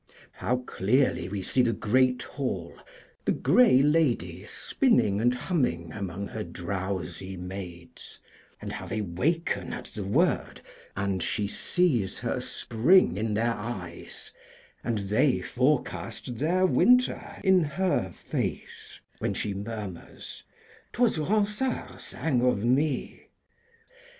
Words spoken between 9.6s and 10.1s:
at the